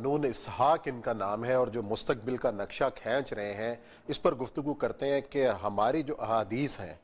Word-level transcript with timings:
نون 0.00 0.24
اسحاق 0.24 0.80
ان 0.86 1.00
کا 1.00 1.12
نام 1.12 1.44
ہے 1.44 1.52
اور 1.54 1.66
جو 1.66 1.82
مستقبل 1.82 2.36
کا 2.36 2.50
نقشہ 2.50 2.84
کھینچ 2.94 3.32
رہے 3.32 3.54
ہیں 3.54 3.74
اس 4.08 4.22
پر 4.22 4.34
گفتگو 4.34 4.74
کرتے 4.74 5.12
ہیں 5.12 5.20
کہ 5.20 5.48
ہماری 5.62 6.02
جو 6.02 6.14
احادیث 6.18 6.80
ہیں 6.80 6.94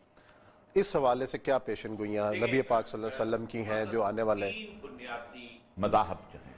اس 0.75 0.97
حوالے 0.97 1.27
سے 1.27 1.39
کیا 1.39 1.59
پیشن 1.59 1.97
گوئیاں 1.99 2.33
نبی 2.35 2.63
پاک 2.63 2.87
صلی 2.87 3.05
اللہ 3.05 3.23
علیہ 3.23 3.29
وسلم 3.29 3.47
کی 3.47 3.63
ہیں 3.63 3.85
جو 3.85 4.03
آنے 4.03 4.23
والے؟ 4.23 4.51
بنیادی 4.83 5.49
مذاہب 5.79 6.17
جو 6.33 6.39
ہیں 6.47 6.53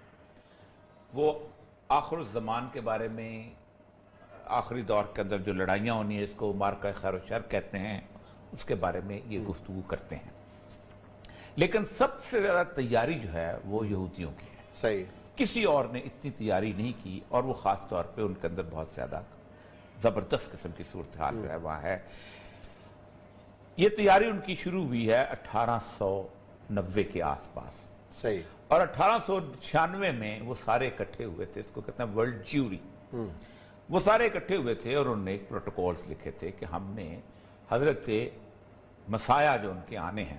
وہ 1.13 1.33
آخر 1.89 2.17
الزمان 2.17 2.69
کے 2.73 2.81
بارے 2.81 3.09
میں 3.09 3.51
آخری 4.45 4.83
دور 4.83 5.05
کے 5.15 5.23
اندر 5.23 5.39
جو 5.39 5.53
لڑائیاں 5.53 5.95
ہونی 5.95 6.17
ہیں 6.17 6.25
اس 6.25 6.35
کو 6.37 6.53
مارکہ 6.53 6.93
خیر 6.95 7.15
و 7.15 7.19
شر 7.29 7.43
کہتے 7.43 7.79
ہیں 7.79 8.01
اس 8.53 8.65
کے 8.65 8.75
بارے 8.75 9.01
میں 9.01 9.21
یہ 9.27 9.39
گفتگو 9.39 9.81
کرتے 9.87 10.17
ہیں۔ 10.17 10.31
لیکن 11.57 11.85
سب 11.85 12.25
سے 12.31 12.43
زیادہ 12.43 12.67
تیاری 12.77 13.15
جو 13.15 13.33
ہے 13.33 13.57
وہ 13.65 13.87
یہودیوں 13.87 14.33
کی 14.39 14.47
ہے۔ 14.47 14.63
صحیح۔ 14.81 15.05
کسی 15.37 15.65
اور 15.65 15.85
نے 15.85 15.99
اتنی 15.99 16.31
تیاری 16.31 16.73
نہیں 16.73 16.93
کی 17.03 17.21
اور 17.29 17.45
وہ 17.45 17.53
خاص 17.53 17.79
طور 17.89 18.05
پہ 18.05 18.23
ان 18.23 18.35
کے 18.35 18.47
اندر 18.47 18.63
بہت 18.71 18.87
زیادہ 18.95 19.21
زبردست 20.03 20.53
قسم 20.53 20.71
کی 20.77 20.85
صورتحال 20.93 21.35
جو 21.43 21.51
ہے 21.51 21.57
وہاں 21.57 21.83
ہے۔ 21.83 21.99
یہ 23.77 23.89
تیاری 23.89 24.25
ان 24.25 24.41
کی 24.41 24.55
شروع 24.55 24.85
ہوئی 24.85 25.09
ہے 25.09 25.23
اٹھارہ 25.23 25.79
سو 25.99 26.27
نوے 26.71 27.05
کے 27.05 27.23
آس 27.23 27.55
پاس۔ 27.55 27.87
صحیح۔ 28.13 28.43
اور 28.69 28.81
اٹھارہ 28.81 29.19
سو 29.27 29.41
چھیانوے 29.61 30.11
میں 30.11 30.41
وہ 30.41 30.55
سارے 30.65 30.87
اکٹھے 30.87 31.25
ہوئے 31.25 31.47
تھے 31.47 31.61
اس 31.61 31.67
کو 31.73 31.81
کہتے 31.81 32.03
ہیں 32.03 32.11
ورلڈ 32.13 32.47
جیوری۔ 32.47 32.79
وہ 33.91 34.01
سارے 34.01 34.27
اکٹھے 34.27 34.57
ہوئے 34.57 34.75
تھے 34.75 34.95
اور 34.95 35.07
انہوں 35.07 35.25
نے 35.25 35.33
ایک 35.33 35.49
پروٹوکولز 35.49 36.11
لکھے 36.11 36.31
تھے 36.31 36.51
کہ 36.51 36.65
ہم 36.65 36.93
نے 36.95 37.21
حضرت 37.71 38.09
مسایہ 39.09 39.59
جو 39.63 39.71
ان 39.71 39.81
کے 39.87 39.99
آنے 39.99 40.25
ہیں 40.25 40.39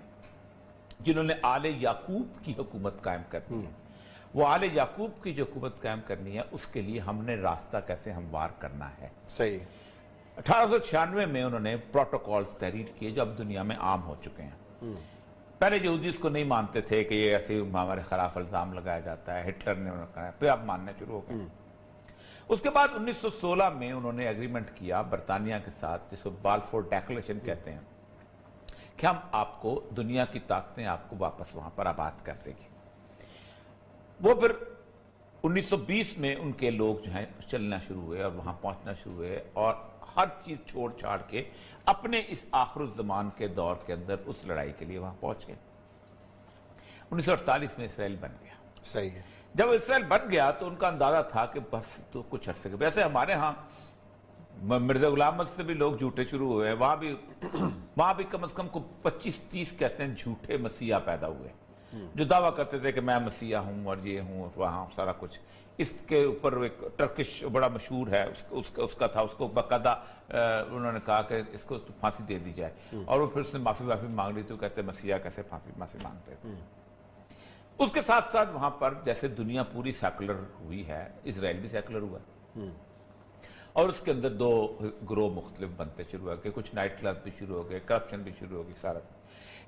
جنہوں 0.99 1.23
نے 1.23 1.33
آل 1.41 1.65
یعقوب 1.65 2.45
کی 2.45 2.53
حکومت 2.57 3.01
قائم 3.01 3.21
کرنی 3.29 3.65
ہے۔ 3.65 3.71
وہ 4.33 4.47
آل 4.47 4.63
یعقوب 4.63 5.23
کی 5.23 5.33
جو 5.33 5.45
حکومت 5.49 5.81
قائم 5.81 5.99
کرنی 6.07 6.37
ہے 6.37 6.41
اس 6.51 6.65
کے 6.67 6.81
لیے 6.81 6.99
ہم 6.99 7.23
نے 7.23 7.35
راستہ 7.35 7.77
کیسے 7.87 8.11
ہموار 8.11 8.49
کرنا 8.59 8.89
ہے۔ 9.01 9.07
صحیح۔ 9.27 9.59
اٹھارہ 10.37 10.67
سو 10.67 10.77
چھیانوے 10.77 11.25
میں 11.25 11.43
انہوں 11.43 11.59
نے 11.59 11.77
پروٹوکولز 11.77 12.57
تحریر 12.57 12.85
کیے 12.99 13.11
جو 13.11 13.21
اب 13.21 13.37
دنیا 13.37 13.63
میں 13.63 13.75
عام 13.75 14.03
ہو 14.03 14.15
چکے 14.21 14.43
ہیں۔ 14.43 14.93
پہلے 15.59 15.77
یہودی 15.83 16.07
اس 16.07 16.19
کو 16.19 16.29
نہیں 16.29 16.43
مانتے 16.43 16.81
تھے 16.81 17.03
کہ 17.03 17.13
یہ 17.13 17.35
ایسے 17.35 17.61
ہمارے 17.61 18.01
خلاف 18.01 18.37
الزام 18.37 18.73
لگایا 18.73 18.99
جاتا 18.99 19.43
ہے 19.43 19.49
ہٹلر 19.49 19.75
نے 19.75 19.91
کہا 20.13 20.31
پھر 20.39 20.47
اب 20.47 20.63
ماننے 20.63 20.91
شروع 20.99 21.13
ہو 21.13 21.21
گئے۔ 21.29 21.37
اس 22.47 22.61
کے 22.61 22.69
بعد 22.69 22.87
انیس 22.95 23.15
سو 23.21 23.29
سولہ 23.41 23.69
میں 23.69 23.91
انہوں 23.91 24.13
نے 24.13 24.27
اگریمنٹ 24.27 24.71
کیا 24.75 25.01
برطانیہ 25.01 25.55
کے 25.65 25.71
ساتھ 25.79 26.01
جس 26.11 26.23
کو 26.23 26.29
بالفور 26.29 26.81
ڈیکلیشن 26.89 27.39
کہتے 27.39 27.71
ہیں 27.71 27.79
کہ 28.97 29.05
ہم 29.05 29.15
آپ 29.31 29.61
کو 29.61 29.81
دنیا 29.97 30.25
کی 30.25 30.39
طاقتیں 30.39 30.85
آپ 30.85 31.09
کو 31.09 31.15
واپس 31.19 31.55
وہاں 31.55 31.69
پر 31.75 31.85
آباد 31.85 32.11
کر 32.23 32.33
دے 32.45 32.51
گی 32.51 32.67
وہ 34.23 34.33
پھر 34.35 34.51
انیس 35.43 35.65
سو 35.65 35.77
بیس 35.77 36.17
میں 36.17 36.35
ان 36.35 36.51
کے 36.51 36.71
لوگ 36.71 36.95
جو 37.05 37.11
ہیں 37.11 37.25
چلنا 37.47 37.79
شروع 37.79 38.01
ہوئے 38.01 38.23
اور 38.23 38.31
وہاں 38.31 38.53
پہنچنا 38.61 38.93
شروع 38.93 39.13
ہوئے 39.13 39.43
اور 39.53 39.73
ہر 40.15 40.25
چیز 40.45 40.57
چھوڑ 40.65 40.91
چھاڑ 40.99 41.21
کے 41.27 41.43
اپنے 41.85 42.21
اس 42.27 42.45
آخر 42.51 42.81
الزمان 42.81 43.29
کے 43.37 43.47
دور 43.47 43.75
کے 43.85 43.93
اندر 43.93 44.15
اس 44.25 44.35
لڑائی 44.45 44.71
کے 44.77 44.85
لیے 44.85 44.99
وہاں 44.99 45.13
پہنچ 45.19 45.47
گئے۔ 45.47 45.55
انیس 47.11 47.25
سو 47.25 47.31
اڑتالیس 47.31 47.77
میں 47.77 47.85
اسرائیل 47.85 48.15
بن 48.19 48.29
گیا۔ 48.41 48.53
صحیح 48.83 49.09
ہے۔ 49.09 49.21
جب 49.53 49.69
اسرائیل 49.69 50.05
بن 50.05 50.31
گیا 50.31 50.51
تو 50.51 50.67
ان 50.67 50.75
کا 50.75 50.87
اندازہ 50.87 51.27
تھا 51.29 51.45
کہ 51.45 51.59
بس 51.71 51.99
تو 52.11 52.23
کچھ 52.29 52.49
عرصے 52.49 52.69
کے 52.69 52.75
ویسے 52.79 53.03
ہمارے 53.03 53.33
ہاں 53.33 53.53
مرزا 54.61 55.09
غلامت 55.09 55.47
سے 55.55 55.63
بھی 55.63 55.73
لوگ 55.73 55.93
جھوٹے 55.93 56.25
شروع 56.25 56.53
ہوئے 56.53 56.69
ہیں 56.69 56.75
وہاں 56.75 56.95
بھی 56.95 57.15
وہاں 57.97 58.13
بھی 58.13 58.23
کم 58.23 58.43
از 58.43 58.53
کم 58.53 58.67
کو 58.67 58.79
پچیس 59.01 59.37
تیس 59.49 59.73
کہتے 59.77 60.05
ہیں 60.05 60.15
جھوٹے 60.15 60.57
مسیحا 60.57 60.99
پیدا 60.99 61.27
ہوئے۔ 61.27 61.49
جو 62.15 62.23
دعویٰ 62.23 62.55
کرتے 62.55 62.79
تھے 62.79 62.91
کہ 62.91 63.01
میں 63.01 63.19
مسیحا 63.19 63.59
ہوں 63.59 63.85
اور 63.85 63.97
یہ 64.03 64.19
ہوں 64.19 64.41
اور 64.41 64.49
وہاں 64.55 64.85
سارا 64.95 65.11
کچھ۔ 65.19 65.39
اس 65.77 65.93
کے 66.07 66.23
اوپر 66.23 66.61
ایک 66.61 66.83
ٹرکش 66.95 67.43
بڑا 67.43 67.67
مشہور 67.67 68.07
ہے 68.07 68.25
اس 68.49 68.65
کا, 68.73 68.83
اس 68.83 68.95
کا, 68.95 69.07
تھا 69.07 69.21
اس 69.21 69.31
کو 69.37 69.47
باقاعدہ 69.47 69.95
انہوں 70.69 70.91
نے 70.91 70.99
کہا 71.05 71.21
کہ 71.21 71.41
اس 71.51 71.63
کو 71.63 71.77
پھانسی 71.99 72.23
دے 72.23 72.39
دی 72.39 72.53
جائے۔ 72.53 72.73
اور 73.05 73.19
وہ 73.19 73.27
پھر 73.27 73.41
اس 73.41 73.53
نے 73.53 73.59
معافی 73.59 73.83
معافی 73.83 74.07
مانگ 74.07 74.37
لی 74.37 74.43
تو 74.47 74.57
کہتے 74.57 74.81
ہیں 74.81 74.87
مسیحا 74.87 75.17
کیسے 75.17 75.41
پھانسی 75.41 75.71
معافی 75.77 75.97
مانگتے 76.03 76.35
تھے 76.41 76.49
اس 77.77 77.91
کے 77.93 77.99
ساتھ 78.05 78.31
ساتھ 78.31 78.49
وہاں 78.53 78.69
پر 78.69 78.93
جیسے 79.05 79.27
دنیا 79.27 79.63
پوری 79.63 79.91
سیکولر 79.91 80.35
ہوئی 80.59 80.87
ہے 80.87 81.09
اسرائیل 81.23 81.57
بھی 81.59 81.69
سیکولر 81.69 82.01
ہوا۔ 82.01 82.19
اور 83.73 83.89
اس 83.89 84.01
کے 84.03 84.11
اندر 84.11 84.29
دو 84.29 84.77
گروہ 85.09 85.33
مختلف 85.33 85.69
بنتے 85.77 86.03
شروع 86.11 86.29
ہو 86.29 86.35
گئے 86.43 86.51
کچھ 86.55 86.75
نائٹ 86.75 87.01
کلب 87.01 87.23
بھی 87.23 87.31
شروع 87.39 87.63
ہو 87.63 87.69
گئے 87.69 87.79
کرپشن 87.85 88.21
بھی 88.21 88.31
شروع 88.39 88.57
ہو 88.57 88.63
گئی 88.65 88.73
سارا۔ 88.81 88.99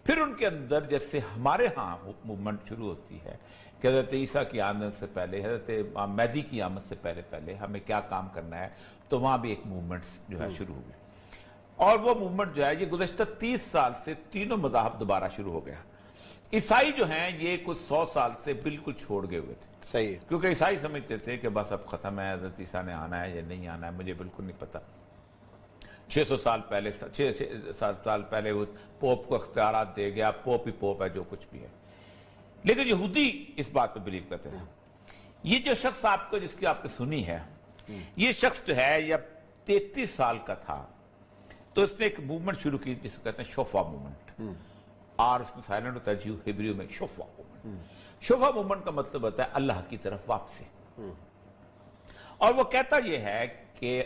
پھر 0.06 0.18
ان 0.18 0.34
کے 0.34 0.48
اندر 0.48 0.82
جیسے 0.82 1.20
ہمارے 1.20 1.68
ہاں 1.78 1.98
موومنٹ 2.26 2.60
شروع 2.68 2.88
ہوتی 2.88 3.18
ہے 3.26 3.38
کہ 3.82 3.88
حضرت 3.88 4.14
عیسیٰ 4.14 4.44
کی 4.52 4.62
آمد 4.62 5.00
سے 5.00 5.06
پہلے 5.14 5.46
حضرت 5.46 5.70
مہدی 5.96 6.42
کی 6.42 6.62
آمد 6.62 6.90
سے 6.90 6.96
پہلے 7.02 7.22
پہلے 7.30 7.54
ہمیں 7.54 7.80
کیا 7.86 8.00
کام 8.00 8.28
کرنا 8.34 8.60
ہے 8.60 8.70
تو 9.10 9.20
وہاں 9.20 9.38
بھی 9.38 9.50
ایک 9.50 9.60
موومنٹ 9.66 10.04
جو 10.30 10.40
ہے 10.40 10.50
شروع 10.58 10.76
ہو 10.76 10.82
گئی 10.82 10.94
اور 11.76 12.00
وہ 12.00 12.14
موومنٹ 12.16 12.56
جو 12.56 12.66
ہے 12.66 12.76
یہ 12.76 12.86
گزشتہ 12.86 13.24
تیس 13.40 13.62
سال 13.62 13.92
سے 14.06 14.14
تینوں 14.32 14.58
مذاہب 14.58 15.00
دوبارہ 15.00 15.30
شروع 15.36 15.52
ہو 15.52 15.66
گیا۔ 15.66 15.76
عیسائی 16.54 16.92
جو 16.92 17.06
ہیں 17.06 17.38
یہ 17.38 17.58
کچھ 17.64 17.78
سو 17.88 18.06
سال 18.14 18.32
سے 18.44 18.54
بالکل 18.54 18.94
چھوڑ 18.94 19.30
گئے 19.30 19.40
ہوئے 19.40 19.56
تھے۔ 19.62 19.68
صحیح۔ 19.82 20.16
کیونکہ 20.28 20.48
عیسائی 20.48 20.78
سمجھتے 20.78 21.18
تھے 21.18 21.38
کہ 21.38 21.50
بس 21.50 21.72
اب 21.72 21.86
ختم 21.86 22.20
ہے 22.20 22.34
حضرت 22.34 22.60
عیسیٰ 22.60 22.84
نے 22.84 22.94
آنا 22.94 23.24
ہے 23.24 23.36
یا 23.36 23.42
نہیں 23.48 23.68
آنا 23.68 23.88
ہے 23.88 23.92
مجھے 23.92 24.14
بالکل 24.14 24.44
نہیں 24.44 24.62
پتا 24.62 24.80
چھ 26.10 26.24
سو 26.28 26.38
سال 26.38 26.62
پہلے، 26.70 26.92
چھ 27.16 27.32
سات 27.80 27.96
سال 28.04 28.24
پہلے 28.24 28.52
وہ 28.52 28.66
پوپ 29.00 29.28
کو 29.28 29.36
اختیارات 29.36 29.96
دے 29.96 30.16
گیا، 30.16 30.32
پوپ 30.32 30.68
ہی 30.68 30.72
پوپ 30.72 31.04
ہے، 31.04 31.10
جو 31.10 31.24
کچھ 31.30 31.46
بھی 31.52 31.62
ہے۔ 31.62 31.68
لیکن 32.64 32.88
یہودی 32.88 33.46
اس 33.56 33.70
بات 33.70 33.94
پہ 33.94 34.00
بلیو 34.00 34.24
کرتے 34.30 34.50
ہیں 34.50 34.66
یہ 35.44 35.60
جو 35.60 35.76
شخص 35.76 36.06
آپ 36.06 36.30
کو، 36.30 36.38
جس 36.38 36.54
کی 36.60 36.66
آپ 36.66 36.86
نے 36.86 36.92
سنی 36.98 37.28
ہے، 37.28 37.40
یہ 38.16 38.32
شخص 38.32 38.68
جو 38.68 38.76
ہے، 38.76 39.02
یہ 39.02 39.16
تینتیس 39.66 40.10
سال 40.10 40.38
کا 40.46 40.54
تھا۔ 40.54 40.86
تو 41.74 41.82
اس 41.82 42.00
نے 42.00 42.06
ایک 42.06 42.20
موومنٹ 42.20 42.60
شروع 42.60 42.80
کی 42.80 42.96
جس 42.96 43.12
کو 43.14 43.24
کہتے 43.24 43.44
ہیں 43.44 43.52
شوفا 43.52 43.82
موومنٹ 43.82 44.42
آر 45.18 45.40
اس 45.40 45.50
میں 45.56 45.64
سائلنٹ 45.68 45.94
ہوتا 45.94 46.12
ہے 46.12 46.16
جیو 46.16 46.36
ہبریو 46.36 46.76
میں 46.76 46.86
شوفا 46.90 47.24
موومنٹ 47.38 48.24
شوفا 48.24 48.50
موومنٹ 48.52 48.86
کا 48.86 48.92
مطلب 48.92 49.22
ہوتا 49.22 49.44
ہے 49.44 49.50
اللہ 49.54 49.82
کی 49.90 49.98
طرف 49.98 50.20
واپسی۔ 50.28 50.64
اور 52.38 52.54
وہ 52.54 52.64
کہتا 52.64 52.98
یہ 53.06 53.18
ہے 53.18 53.64
کہ 53.80 54.04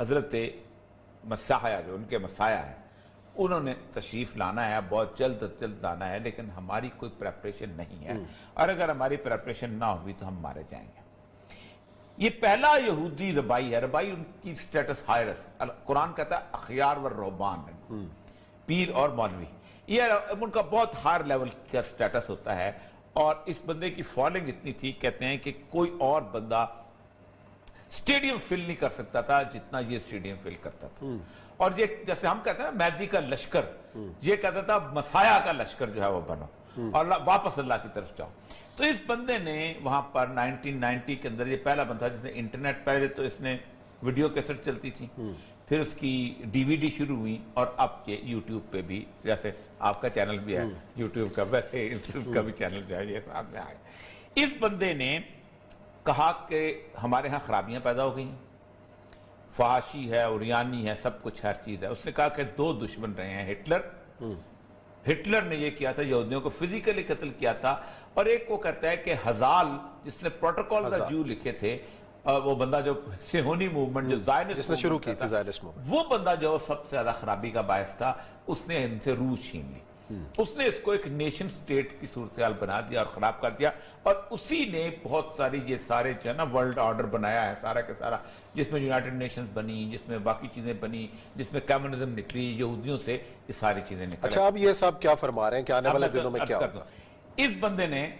حضرت 0.00 0.34
مسیحہ 1.24 1.82
جو 1.86 1.94
ان 1.94 2.04
کے 2.04 2.18
مسایہ 2.18 2.56
ہے 2.56 2.74
انہوں 3.34 3.60
نے 3.60 3.74
تشریف 3.92 4.36
لانا 4.36 4.70
ہے 4.70 4.76
بہت 4.88 5.18
جلد 5.18 5.42
از 5.42 5.60
جلد 5.60 5.82
لانا 5.82 6.08
ہے 6.08 6.18
لیکن 6.18 6.50
ہماری 6.56 6.90
کوئی 6.96 7.12
پریپریشن 7.18 7.70
نہیں 7.70 8.04
ہے۔ 8.04 8.12
اور 8.54 8.68
اگر 8.68 8.88
ہماری 8.88 9.16
پریپریشن 9.16 9.70
نہ 9.70 9.84
ہوئی 9.84 10.14
تو 10.18 10.28
ہم 10.28 10.34
مارے 10.40 10.62
جائیں 10.70 10.86
گے۔ 10.86 11.00
یہ 12.16 12.30
پہلا 12.40 12.76
یہودی 12.86 13.32
ربائی 13.32 13.74
ہے۔ 13.74 13.80
ربائی 13.80 14.10
ان 14.10 14.24
کی 14.42 14.54
سٹیٹس 14.54 15.08
ہائرس 15.08 15.62
قرآن 15.84 16.12
کہتا 16.12 16.40
ہے 16.40 16.44
اخیار 16.52 16.96
و 16.96 17.08
روبان 17.08 17.60
پیر 18.66 18.88
اور 18.94 19.08
مولوی۔ 19.08 19.44
یہ 19.86 20.02
ان 20.40 20.50
کا 20.50 20.60
بہت 20.60 21.04
ہائر 21.04 21.24
لیول 21.24 21.48
کا 21.72 21.82
سٹیٹس 21.82 22.30
ہوتا 22.30 22.56
ہے۔ 22.56 22.72
اور 23.12 23.36
اس 23.46 23.56
بندے 23.66 23.90
کی 23.90 24.02
فالنگ 24.02 24.48
اتنی 24.48 24.72
تھی 24.72 24.92
کہتے 24.92 25.24
ہیں 25.24 25.36
کہ 25.36 25.52
کوئی 25.70 25.96
اور 26.00 26.22
بندہ 26.22 26.66
سٹیڈیم 27.90 28.38
فل 28.38 28.60
نہیں 28.60 28.76
کر 28.76 28.90
سکتا 28.90 29.20
تھا 29.20 29.42
جتنا 29.42 29.78
یہ 29.78 29.98
سٹیڈیم 30.06 30.36
فل 30.42 30.54
کرتا 30.62 30.86
تھا۔ 30.98 31.06
اور 31.56 31.70
یہ 31.76 31.86
جیسے 32.06 32.26
ہم 32.26 32.38
کہتے 32.44 32.62
ہیں 32.62 32.70
مہدی 32.70 33.06
کا 33.06 33.20
لشکر 33.20 33.60
یہ 34.22 34.36
کہتا 34.36 34.60
تھا 34.60 34.78
مسایہ 34.92 35.38
کا 35.44 35.52
لشکر 35.52 35.90
جو 35.90 36.02
ہے 36.02 36.08
وہ 36.08 36.20
بنو۔ 36.20 36.44
اور 36.92 37.06
واپس 37.24 37.58
اللہ 37.58 37.74
کی 37.82 37.88
طرف 37.94 38.16
جاؤ۔ 38.18 38.28
تو 38.76 38.84
اس 38.84 38.96
بندے 39.06 39.38
نے 39.38 39.74
وہاں 39.82 40.02
پر 40.02 40.26
نائنٹین 40.26 40.80
نائنٹی 40.80 41.14
کے 41.14 41.28
اندر 41.28 41.46
یہ 41.46 41.56
پہلا 41.62 41.82
بندہ 41.82 42.08
جس 42.14 42.24
نے 42.24 42.30
انٹرنیٹ 42.34 42.84
پہلے 42.84 43.08
تو 43.08 43.22
اس 43.22 43.40
نے 43.40 43.56
ویڈیو 44.02 44.28
کیسٹ 44.28 44.64
چلتی 44.64 44.90
تھی۔ 44.90 45.06
پھر 45.68 45.80
اس 45.80 45.94
کی 45.94 46.34
ڈی 46.44 46.64
وی 46.64 46.76
ڈی 46.76 46.90
شروع 46.96 47.16
ہوئی 47.16 47.38
اور 47.54 47.66
اب 47.76 47.88
یہ 48.06 48.16
یوٹیوب 48.22 48.62
پہ 48.70 48.82
بھی 48.82 49.04
جیسے 49.24 49.50
آپ 49.78 50.00
کا 50.00 50.08
چینل 50.08 50.38
بھی 50.38 50.56
ہے۔ 50.56 50.62
یوٹیوب 50.96 51.34
کا 51.34 51.42
ویسے 51.42 51.84
یوٹیوب 51.84 52.34
کا 52.34 52.40
بھی 52.40 52.52
چینل 52.52 52.82
جو 52.88 52.96
ہے 52.96 53.04
یہ 53.04 53.18
ساتھ 53.26 53.46
میں 53.50 53.60
آئے 53.60 53.74
اس 54.34 54.50
بندے 54.60 54.92
نے 54.94 55.18
کہا 56.08 56.32
کہ 56.48 56.82
ہمارے 57.02 57.28
ہاں 57.28 57.38
خرابیاں 57.46 57.80
پیدا 57.82 58.04
ہو 58.04 58.16
گئی 58.16 58.28
ہیں۔ 58.28 58.36
فحاشی 59.56 60.10
ہے 60.10 60.22
اوریانی 60.22 60.88
ہے 60.88 60.94
سب 61.02 61.22
کچھ 61.22 61.44
ہر 61.44 61.52
چیز 61.64 61.82
ہے۔ 61.82 61.88
اس 61.88 62.06
نے 62.06 62.12
کہا 62.12 62.28
کہ 62.28 62.42
دو 62.58 62.72
دشمن 62.72 63.12
رہے 63.12 63.30
ہیں 63.30 63.52
ہٹلر۔ 63.52 63.80
ہٹلر 65.10 65.42
نے 65.42 65.56
یہ 65.56 65.70
کیا 65.70 65.92
تھا 65.92 66.02
یہودیوں 66.02 66.40
کو 66.40 66.48
فزیکلی 66.48 67.02
قتل 67.02 67.28
کیا 67.28 67.52
تھا۔ 67.52 67.82
اور 68.14 68.24
ایک 68.24 68.48
کو 68.48 68.56
کہتا 68.56 68.88
ہے 68.88 68.96
کہ 68.96 69.14
ہزال 69.26 69.66
جس 70.04 70.22
نے 70.22 70.28
پروٹوکول 70.28 70.90
کا 70.90 70.98
جو 71.10 71.24
لکھے 71.24 71.52
تھے 71.52 71.78
وہ 72.24 72.54
بندہ 72.54 72.80
جو 72.84 72.94
سیہونی 73.30 73.68
موومنٹ 73.68 74.08
جو 74.08 74.16
زائنس 74.26 74.56
جس 74.56 74.70
نے 74.70 74.76
شروع 74.76 74.98
کی 74.98 75.14
تھی 75.14 75.28
زائنس 75.28 75.64
موومنٹ 75.64 75.86
وہ 75.88 76.04
بندہ 76.04 76.34
جو 76.40 76.58
سب 76.66 76.74
سے 76.74 76.88
زیادہ 76.90 77.12
خرابی 77.20 77.50
کا 77.50 77.60
باعث 77.60 77.96
تھا 77.96 78.14
اس 78.46 78.58
نے 78.66 78.84
ان 78.84 78.98
سے 79.04 79.12
روح 79.12 79.36
چھین 79.50 79.70
لی۔ 79.74 79.80
اس 80.38 80.48
نے 80.56 80.64
اس 80.64 80.74
کو 80.82 80.90
ایک 80.90 81.06
نیشن 81.06 81.50
سٹیٹ 81.50 82.00
کی 82.00 82.06
صورتحال 82.14 82.52
بنا 82.58 82.80
دیا 82.80 82.98
اور 82.98 83.06
خراب 83.06 83.40
کر 83.40 83.50
دیا 83.50 83.70
اور 84.02 84.14
اسی 84.30 84.64
نے 84.64 84.90
بہت 85.02 85.34
ساری 85.36 85.60
یہ 85.66 85.76
سارے 85.86 86.12
جو 86.12 86.30
ہے 86.30 86.34
نا 86.34 86.42
ورلڈ 86.42 86.78
آرڈر 86.78 87.04
بنایا 87.04 87.48
ہے 87.48 87.54
سارا 87.60 87.80
کے 87.80 87.92
سارا 87.98 88.16
جس 88.54 88.72
میں 88.72 88.80
یونائٹڈ 88.80 89.14
نیشنز 89.14 89.48
بنی 89.54 89.90
جس 89.92 90.08
میں 90.08 90.18
باقی 90.18 90.48
چیزیں 90.54 90.72
بنی 90.80 91.06
جس 91.36 91.52
میں 91.52 91.60
کمیونزم 91.60 92.18
نکلی 92.18 92.44
یہودیوں 92.58 92.98
سے 93.04 93.18
یہ 93.48 93.52
ساری 93.58 93.80
چیزیں 93.88 94.06
نکلی۔ 94.06 94.18
اچھا 94.22 94.46
اب 94.46 94.56
یہ 94.56 94.72
صاحب 94.72 95.00
کیا 95.02 95.14
فرما 95.14 95.50
رہے 95.50 95.56
ہیں؟ 95.56 95.64
کہ 95.64 95.72
آنے 95.72 95.88
والے 95.88 96.08
دنوں 96.08 96.30
میں 96.30 96.40
کیا 96.46 96.58
ہوگا 96.58 96.84
اس 97.36 97.50
بندے 97.60 97.86
نے 97.86 98.10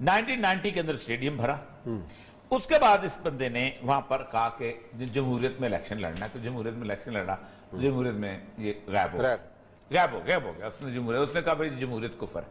نائنٹین 0.00 0.40
نائنٹی 0.42 0.70
کے 0.70 0.80
اندر 0.80 0.96
سٹیڈیم 0.96 1.36
بھرا۔ 1.36 1.56
اس 2.50 2.66
کے 2.66 2.78
بعد 2.80 2.98
اس 3.04 3.18
بندے 3.22 3.48
نے 3.48 3.70
وہاں 3.82 4.00
پر 4.00 4.22
کہا 4.30 4.48
کہ 4.58 4.72
جمہوریت 4.98 5.60
میں 5.60 5.68
الیکشن 5.68 6.00
لڑنا 6.00 6.24
ہے 6.24 6.30
تو 6.32 6.38
جمہوریت 6.38 6.74
میں 6.74 6.82
الیکشن 6.82 7.12
لڑا 7.12 7.36
جمہوریت 7.72 8.14
میں 8.14 8.38
یہ 8.58 8.72
غائب 8.86 9.12
ہو 9.12 9.22
غائب 9.90 10.12
غائب 10.12 10.12
ہو 10.12 10.20
غائب 10.26 10.44
ہو 10.44 10.52
گیا 10.58 10.66
اس 10.66 10.82
نے 10.82 10.92
جمہوریت 10.92 11.28
اس 11.28 11.34
نے 11.34 11.42
کہا 11.42 11.54
بھائی 11.54 11.70
جمہوریت 11.70 12.18
کو 12.18 12.26
فر 12.32 12.42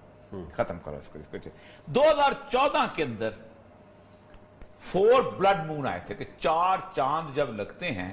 ختم 0.52 0.80
کرو 0.80 0.98
اس 0.98 1.08
کو 1.08 1.20
اس 1.20 1.28
کو 1.32 1.50
دو 1.88 2.04
ہزار 2.12 2.32
چودہ 2.50 2.86
کے 2.96 3.04
اندر 3.04 3.40
فور 4.82 5.22
بلڈ 5.38 5.66
مون 5.68 5.88
آئے 5.88 6.00
تھے 6.06 6.16
کہ 6.16 6.26
چار 6.40 6.78
چاند 6.96 7.36
جب 7.36 7.54
لگتے 7.56 7.92
ہیں 7.92 8.12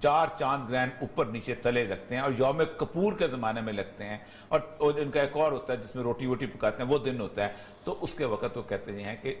چار 0.00 0.26
چاند 0.38 0.70
گرین 0.70 0.90
اوپر 1.00 1.26
نیچے 1.26 1.54
تلے 1.54 1.84
لگتے 1.84 2.14
ہیں 2.14 2.22
اور 2.22 2.32
یوم 2.38 2.60
کپور 2.76 3.12
کے 3.12 3.28
زمانے 3.28 3.60
میں 3.60 3.72
لگتے 3.72 4.04
ہیں 4.04 4.18
اور 4.48 4.60
ان 4.80 5.10
کا 5.10 5.20
ایک 5.20 5.36
اور 5.36 5.52
ہوتا 5.52 5.72
ہے 5.72 5.78
جس 5.78 5.94
میں 5.94 6.02
روٹی 6.04 6.26
ووٹی 6.26 6.46
پکاتے 6.46 6.82
ہیں 6.82 6.90
وہ 6.90 6.98
دن 6.98 7.20
ہوتا 7.20 7.44
ہے 7.44 7.52
تو 7.84 7.96
اس 8.00 8.14
کے 8.14 8.24
وقت 8.24 8.56
وہ 8.56 8.62
کہتے 8.62 9.02
ہیں 9.02 9.16
کہ 9.22 9.34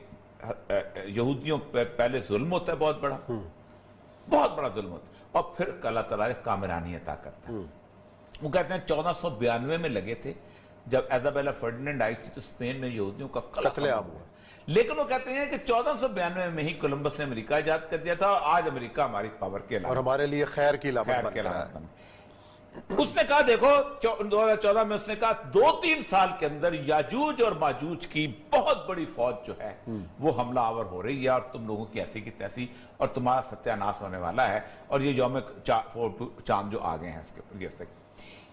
یہودیوں 1.06 1.58
پہ 1.70 1.84
پہلے 1.96 2.20
ظلم 2.28 2.52
ہوتا 2.52 2.72
ہے 2.72 2.76
بہت 2.76 3.00
بڑا 3.00 3.18
بہت 4.28 4.56
بڑا 4.56 4.68
ظلم 4.74 4.90
ہوتا 4.92 5.06
ہے 5.08 5.22
اور 5.32 5.42
پھر 5.56 5.70
اللہ 5.82 6.00
تعالیٰ 6.00 6.28
کامرانی 6.42 6.96
عطا 6.96 7.14
کرتا 7.14 7.52
ہے 7.52 7.58
وہ 8.42 8.50
کہتے 8.50 8.74
ہیں 8.74 8.80
چودہ 8.86 9.12
سو 9.20 9.30
بیانوے 9.30 9.76
میں 9.76 9.88
لگے 9.88 10.14
تھے 10.14 10.32
جب 10.86 11.00
ایزابیلا 11.10 11.50
فرڈینڈ 11.50 12.02
آئی 12.02 12.14
تھی 12.14 12.30
تو 12.34 12.40
اسپین 12.40 12.80
میں 12.80 12.88
یہودیوں 12.88 13.28
کا 13.28 13.40
قتل 13.40 13.86
عام 13.90 14.06
ہوا۔ 14.06 14.20
لیکن 14.66 14.98
وہ 14.98 15.04
کہتے 15.04 15.32
ہیں 15.32 15.46
کہ 15.46 15.56
چودہ 15.66 15.92
سو 16.00 16.08
بیانوے 16.08 16.48
میں 16.48 16.64
ہی 16.64 16.72
کولمبس 16.74 17.18
نے 17.18 17.24
امریکہ 17.24 17.54
ایجاد 17.54 17.78
کر 17.90 17.96
دیا 17.96 18.14
تھا 18.14 18.26
اور 18.26 18.40
آج 18.42 18.68
امریکہ 18.70 19.00
ہماری 19.00 19.28
پاور 19.38 19.60
کے 19.60 19.78
اور 19.84 19.96
ہمارے 19.96 20.26
لیے 20.26 20.44
خیر 20.44 20.74
کی 20.74 20.88
علامت 20.88 21.24
بن 21.24 21.32
رہا 21.32 21.68
ہے 21.68 21.78
اس 22.88 23.16
نے 23.16 23.22
کہا 23.28 23.40
دیکھو 23.46 23.68
دو 24.24 24.44
ہزار 24.44 24.56
چودہ 24.56 24.84
میں 24.84 24.96
اس 24.96 25.08
نے 25.08 25.16
کہا 25.16 25.32
دو 25.54 25.80
تین 25.82 26.02
سال 26.10 26.28
کے 26.38 26.46
اندر 26.46 26.72
یاجوج 26.72 27.42
اور 27.42 27.52
ماجوج 27.52 28.06
کی 28.06 28.32
بہت 28.50 28.88
بڑی 28.88 29.04
فوج 29.04 29.34
جو 29.46 29.52
ہے 29.60 29.74
وہ 30.20 30.40
حملہ 30.40 30.60
آور 30.60 30.84
ہو 30.84 31.02
رہی 31.02 31.24
ہے 31.24 31.28
اور 31.28 31.40
تم 31.40 31.66
لوگوں 31.66 31.84
کی 31.84 32.00
ایسی 32.00 32.20
کی 32.20 32.30
تیسی 32.30 32.66
اور 32.96 33.08
تمہارا 33.08 33.40
ستیہ 33.50 33.72
ناس 33.72 34.00
ہونے 34.00 34.18
والا 34.18 34.50
ہے۔ 34.50 34.60
اور 34.86 35.00
یہ 35.00 35.10
یوم 35.10 35.38
چاند 36.44 36.72
جو 36.72 36.80
آ 36.80 36.96
گئے 36.96 37.10
ہیں 37.10 37.20
اس 37.20 37.32
کے 37.34 37.66
اوپر 37.66 37.84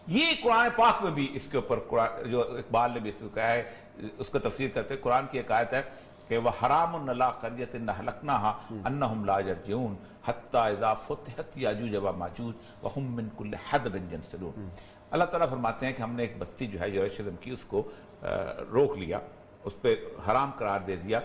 یہ 0.07 0.31
قرآن 0.43 0.69
پاک 0.75 1.03
میں 1.03 1.11
بھی 1.11 1.27
اس 1.33 1.47
کے 1.51 1.57
اوپر 1.57 1.79
جو 2.25 2.41
اقبال 2.57 2.91
نے 2.91 2.99
بھی 2.99 3.09
اس 3.09 3.19
کو 3.19 3.27
کہا 3.33 3.51
ہے 3.51 3.71
اس 4.17 4.27
کو 4.27 4.39
تفسیر 4.39 4.69
کرتے 4.73 4.97
قرآن 4.97 5.25
کی 5.31 5.37
ایک 5.37 5.51
آیت 5.51 5.73
ہے 5.73 5.81
کہ 6.27 6.37
وہ 6.37 6.51
حرام 6.61 6.95
النلا 6.95 7.29
قریت 7.41 7.75
نحلقناها 7.75 8.87
انہم 8.87 9.25
لا 9.25 9.39
جرجعون 9.41 9.95
حتی 10.25 10.57
اذا 10.57 10.93
فتحت 11.07 11.57
یاجوج 11.57 11.95
و 11.95 12.13
ماجوج 12.17 12.53
وهم 12.83 13.15
من 13.15 13.27
کل 13.37 13.55
حدب 13.69 13.97
جنسلون 14.11 14.69
اللہ 15.11 15.25
تعالیٰ 15.25 15.49
فرماتے 15.49 15.85
ہیں 15.85 15.93
کہ 15.93 16.01
ہم 16.01 16.15
نے 16.15 16.23
ایک 16.23 16.37
بستی 16.39 16.67
جو 16.67 16.79
ہے 16.79 16.89
یروشلم 16.89 17.35
کی 17.41 17.51
اس 17.51 17.65
کو 17.67 17.83
روک 18.71 18.97
لیا 18.97 19.19
اس 19.63 19.81
پہ 19.81 19.95
حرام 20.27 20.51
قرار 20.57 20.79
دے 20.87 20.95
دیا 20.95 21.19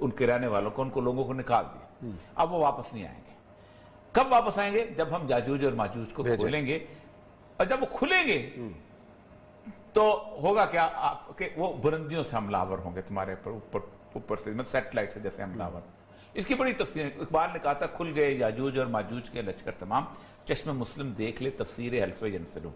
ان 0.00 0.10
کے 0.10 0.26
رہنے 0.26 0.46
والوں 0.46 0.70
کو 0.70 0.82
ان 0.82 0.90
کو 0.90 1.00
لوگوں 1.00 1.24
کو 1.24 1.32
نکال 1.32 1.64
دیا۔ 1.64 2.10
اب 2.34 2.52
وہ 2.52 2.58
واپس 2.58 2.92
نہیں 2.92 3.06
آئیں 3.06 3.20
گے۔ 3.26 3.34
کب 4.12 4.26
واپس 4.30 4.58
آئیں 4.58 4.72
گے؟ 4.72 4.86
جب 4.96 5.16
ہم 5.16 5.26
جاجوج 5.26 5.64
اور 5.64 5.72
ماجوج 5.72 6.12
کو 6.12 6.22
کھولیں 6.22 6.66
گے۔ 6.66 6.78
اور 7.56 7.66
جب 7.66 7.76
وہ 7.80 7.86
کھلیں 7.98 8.26
گے 8.26 8.50
تو 9.92 10.34
ہوگا 10.42 10.66
کیا؟ 10.66 11.14
کہ 11.36 11.48
وہ 11.56 11.72
برندیوں 11.72 12.24
سے 12.24 12.36
حملہ 12.36 12.56
آور 12.56 12.78
ہوں 12.78 12.94
گے 12.96 13.02
تمہارے 13.02 13.34
اوپر 13.44 13.80
اوپر 14.12 14.36
سے 14.36 14.50
مطلب 14.50 14.66
سیٹلائٹ 14.70 15.12
سے 15.12 15.20
جیسے 15.20 15.42
حملہ 15.42 15.62
آور۔ 15.62 15.80
اس 16.34 16.46
کی 16.46 16.54
بڑی 16.54 16.72
تفسیر 16.72 17.06
اقبال 17.06 17.50
نے 17.52 17.58
کہا 17.62 17.72
تھا 17.72 17.86
کھل 17.86 18.12
گئے 18.14 18.30
یاجوج 18.32 18.78
اور 18.78 18.86
ماجوج 18.86 19.30
کے 19.30 19.42
لشکر 19.42 19.70
تمام۔ 19.70 20.04
چشم 20.44 20.78
مسلم 20.78 21.12
دیکھ 21.12 21.42
لے 21.42 21.50
تفسیر 21.50 22.04
حلف 22.04 22.20
جنسلو 22.20 22.70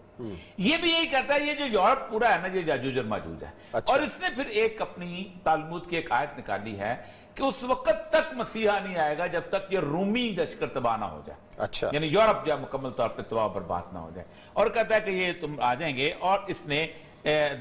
یہ 0.57 0.77
بھی 0.77 0.91
یہی 0.91 1.07
کہتا 1.07 1.33
ہے 1.33 1.45
یہ 1.45 1.53
جو 1.53 1.65
یورپ 1.65 2.09
پورا 2.09 2.35
ہے 2.35 2.47
نا 2.47 2.57
یہ 2.57 2.61
یاجوج 2.65 2.97
اور 2.97 3.05
ماجوج 3.05 3.43
ہے۔ 3.43 3.49
اچھا۔ 3.71 3.93
اور 3.93 4.01
اس 4.01 4.19
نے 4.21 4.27
پھر 4.35 4.45
ایک 4.45 4.81
اپنی 4.81 5.33
تعلمود 5.43 5.89
کی 5.89 5.95
ایک 5.95 6.11
آیت 6.11 6.37
نکالی 6.39 6.79
ہے۔ 6.79 6.95
کہ 7.35 7.43
اس 7.43 7.63
وقت 7.63 7.89
تک 8.09 8.33
مسیحا 8.33 8.79
نہیں 8.79 8.97
آئے 8.97 9.17
گا 9.17 9.27
جب 9.27 9.41
تک 9.49 9.73
یہ 9.73 9.79
رومی 9.79 10.35
لشکر 10.37 10.67
تباہ 10.67 10.97
نہ 10.97 11.05
ہو 11.05 11.21
جائے۔ 11.25 11.39
اچھا۔ 11.57 11.89
یعنی 11.91 12.07
یورپ 12.07 12.45
جب 12.45 12.59
مکمل 12.59 12.89
طور 12.89 13.09
پہ 13.09 13.21
تباہ 13.21 13.47
برباد 13.47 13.81
نہ 13.93 13.97
ہو 13.97 14.09
جائے۔ 14.15 14.27
اور 14.53 14.67
کہتا 14.67 14.95
ہے 14.95 15.01
کہ 15.01 15.09
یہ 15.09 15.31
تم 15.41 15.55
آ 15.59 15.73
جائیں 15.73 15.97
گے 15.97 16.13
اور 16.19 16.39
اس 16.47 16.57
نے 16.65 16.87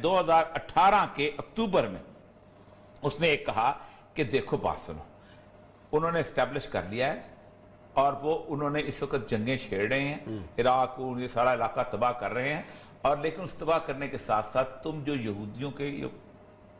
دو 0.03 0.21
ہزار 0.21 0.45
اٹھارہ 0.55 1.07
کے 1.15 1.31
اکتوبر 1.39 1.87
میں 1.87 2.01
اس 3.03 3.21
نے 3.21 3.29
ایک 3.29 3.47
کہا 3.47 3.73
کہ 4.15 4.25
دیکھو 4.25 4.57
بات 4.57 4.87
سنو۔ 4.87 5.03
انہوں 5.93 6.13
نے 6.13 6.21
اسٹیبلش 6.21 6.69
کر 6.69 6.83
لیا 6.83 7.13
ہے 7.13 7.21
اور 7.93 8.13
وہ 8.13 8.43
انہوں 8.49 8.71
نے 8.71 8.83
اس 8.87 9.03
وقت 9.03 9.31
جنگیں 9.31 9.57
چھیڑ 9.57 9.89
رہے 9.89 10.01
ہیں 10.01 10.19
عراق 10.59 11.01
یہ 11.19 11.29
سارا 11.29 11.53
علاقہ 11.53 11.81
تباہ 11.91 12.13
کر 12.13 12.33
رہے 12.33 12.55
ہیں۔ 12.55 12.63
اور 13.03 13.17
لیکن 13.17 13.43
اس 13.43 13.53
تباہ 13.53 13.79
کرنے 13.79 14.09
کے 14.09 14.19
ساتھ 14.19 14.53
ساتھ 14.53 14.83
تم 14.83 15.03
جو 15.05 15.15
یہودیوں 15.15 15.71
کے 15.71 15.87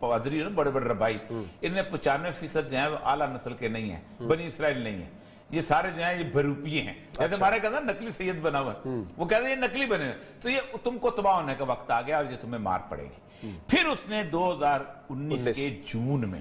پادری 0.01 0.43
بڑے 0.43 0.71
بڑے 0.71 0.89
ربائی۔ 0.89 1.19
ان 1.61 1.73
میں 1.73 1.83
پچانوے 1.91 2.31
فیصد 2.31 2.71
جو 2.71 2.79
ہیں 2.79 2.89
وہ 2.89 2.97
اعلیٰ 3.05 3.29
نسل 3.35 3.55
کے 3.55 3.69
نہیں 3.69 3.91
ہیں 3.91 4.23
بنی 4.23 4.47
اسرائیل 4.47 4.79
نہیں 4.79 5.03
ہیں۔ 5.03 5.11
یہ 5.51 5.61
سارے 5.61 5.89
جو 5.97 6.03
ہیں 6.05 6.19
یہ 6.19 6.31
بروپیے 6.33 6.83
ہیں۔ 6.83 6.95
جیسے 6.95 7.25
اچھا۔ 7.25 7.37
ہمارے 7.37 7.61
کہتے 7.61 7.75
ہیں 7.75 7.85
نقلی 7.85 8.11
سید 8.11 8.41
بنا 8.41 8.61
ہوا۔ 8.61 8.75
وہ 9.17 9.25
کہتے 9.25 9.45
ہیں 9.45 9.51
یہ 9.51 9.57
نقلی 9.57 9.87
بنے 9.87 10.13
تو 10.41 10.51
یہ 10.51 10.61
تم 10.85 10.99
کو 10.99 11.11
تباہ 11.11 11.41
ہونے 11.41 11.55
کا 11.55 11.65
وقت 11.65 11.91
آ 11.91 12.03
گیا 12.03 12.17
اور 12.17 12.25
یہ 12.31 12.37
تمہیں 12.41 12.63
مار 12.63 12.79
پڑے 12.89 13.03
گی۔ 13.03 13.51
پھر 13.69 13.87
اس 13.87 14.09
نے 14.09 14.23
دو 14.23 14.55
ہزار 14.55 14.81
انیس 15.09 15.45
کے 15.57 15.81
جون 15.87 16.29
میں 16.29 16.41